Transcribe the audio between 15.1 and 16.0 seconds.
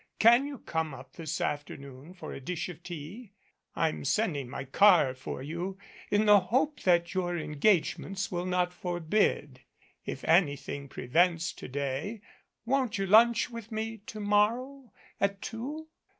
at two?